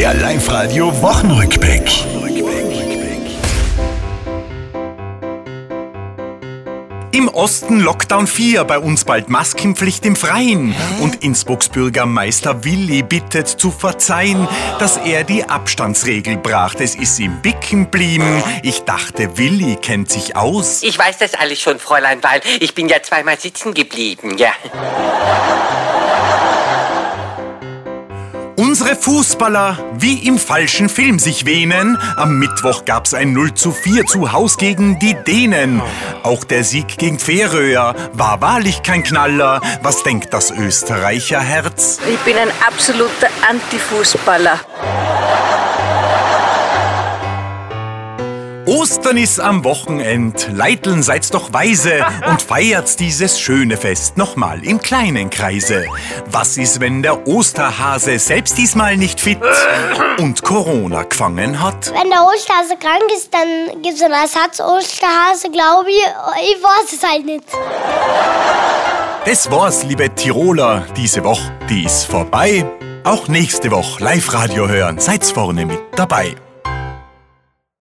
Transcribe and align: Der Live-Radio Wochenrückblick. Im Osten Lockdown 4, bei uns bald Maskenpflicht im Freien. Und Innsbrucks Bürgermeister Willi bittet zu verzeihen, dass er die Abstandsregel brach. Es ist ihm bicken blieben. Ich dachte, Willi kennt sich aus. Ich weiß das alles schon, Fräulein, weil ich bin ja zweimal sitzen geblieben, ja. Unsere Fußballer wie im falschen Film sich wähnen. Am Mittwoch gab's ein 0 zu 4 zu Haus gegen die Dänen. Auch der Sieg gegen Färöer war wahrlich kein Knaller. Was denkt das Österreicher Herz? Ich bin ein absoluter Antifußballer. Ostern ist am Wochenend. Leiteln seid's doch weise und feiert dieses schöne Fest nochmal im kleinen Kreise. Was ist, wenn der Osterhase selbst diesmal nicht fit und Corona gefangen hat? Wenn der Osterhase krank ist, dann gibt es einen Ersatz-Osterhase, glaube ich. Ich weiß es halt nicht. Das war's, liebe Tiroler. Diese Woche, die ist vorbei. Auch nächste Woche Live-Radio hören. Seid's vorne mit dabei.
Der 0.00 0.14
Live-Radio 0.14 0.90
Wochenrückblick. 1.02 1.82
Im 7.12 7.28
Osten 7.28 7.80
Lockdown 7.80 8.26
4, 8.26 8.64
bei 8.64 8.78
uns 8.78 9.04
bald 9.04 9.28
Maskenpflicht 9.28 10.06
im 10.06 10.16
Freien. 10.16 10.74
Und 11.02 11.22
Innsbrucks 11.22 11.68
Bürgermeister 11.68 12.64
Willi 12.64 13.02
bittet 13.02 13.48
zu 13.48 13.70
verzeihen, 13.70 14.48
dass 14.78 14.96
er 14.96 15.24
die 15.24 15.44
Abstandsregel 15.44 16.38
brach. 16.38 16.76
Es 16.78 16.94
ist 16.94 17.18
ihm 17.18 17.42
bicken 17.42 17.90
blieben. 17.90 18.42
Ich 18.62 18.84
dachte, 18.84 19.36
Willi 19.36 19.76
kennt 19.76 20.10
sich 20.10 20.34
aus. 20.34 20.82
Ich 20.82 20.98
weiß 20.98 21.18
das 21.18 21.34
alles 21.34 21.60
schon, 21.60 21.78
Fräulein, 21.78 22.22
weil 22.22 22.40
ich 22.58 22.74
bin 22.74 22.88
ja 22.88 23.02
zweimal 23.02 23.38
sitzen 23.38 23.74
geblieben, 23.74 24.38
ja. 24.38 24.52
Unsere 28.70 28.94
Fußballer 28.94 29.78
wie 29.94 30.28
im 30.28 30.38
falschen 30.38 30.88
Film 30.88 31.18
sich 31.18 31.44
wähnen. 31.44 31.98
Am 32.14 32.38
Mittwoch 32.38 32.84
gab's 32.84 33.14
ein 33.14 33.32
0 33.32 33.54
zu 33.54 33.72
4 33.72 34.06
zu 34.06 34.30
Haus 34.30 34.58
gegen 34.58 34.96
die 35.00 35.16
Dänen. 35.26 35.82
Auch 36.22 36.44
der 36.44 36.62
Sieg 36.62 36.96
gegen 36.96 37.18
Färöer 37.18 37.96
war 38.12 38.40
wahrlich 38.40 38.84
kein 38.84 39.02
Knaller. 39.02 39.60
Was 39.82 40.04
denkt 40.04 40.32
das 40.32 40.52
Österreicher 40.52 41.40
Herz? 41.40 41.98
Ich 42.08 42.20
bin 42.20 42.36
ein 42.36 42.52
absoluter 42.64 43.26
Antifußballer. 43.48 44.60
Ostern 48.66 49.16
ist 49.16 49.40
am 49.40 49.64
Wochenend. 49.64 50.48
Leiteln 50.52 51.02
seid's 51.02 51.30
doch 51.30 51.52
weise 51.52 52.04
und 52.28 52.42
feiert 52.42 53.00
dieses 53.00 53.40
schöne 53.40 53.76
Fest 53.76 54.16
nochmal 54.16 54.64
im 54.64 54.80
kleinen 54.80 55.30
Kreise. 55.30 55.86
Was 56.26 56.56
ist, 56.56 56.80
wenn 56.80 57.02
der 57.02 57.26
Osterhase 57.26 58.18
selbst 58.18 58.58
diesmal 58.58 58.96
nicht 58.96 59.20
fit 59.20 59.38
und 60.18 60.42
Corona 60.42 61.04
gefangen 61.04 61.60
hat? 61.62 61.92
Wenn 61.94 62.10
der 62.10 62.22
Osterhase 62.22 62.76
krank 62.76 63.10
ist, 63.16 63.32
dann 63.32 63.82
gibt 63.82 63.96
es 63.96 64.02
einen 64.02 64.14
Ersatz-Osterhase, 64.14 65.50
glaube 65.50 65.90
ich. 65.90 66.04
Ich 66.42 66.62
weiß 66.62 66.92
es 66.92 67.02
halt 67.02 67.24
nicht. 67.24 67.44
Das 69.24 69.50
war's, 69.50 69.84
liebe 69.84 70.14
Tiroler. 70.14 70.86
Diese 70.96 71.24
Woche, 71.24 71.52
die 71.68 71.84
ist 71.84 72.04
vorbei. 72.04 72.64
Auch 73.04 73.28
nächste 73.28 73.70
Woche 73.70 74.02
Live-Radio 74.04 74.68
hören. 74.68 74.98
Seid's 74.98 75.30
vorne 75.30 75.64
mit 75.64 75.80
dabei. 75.96 76.36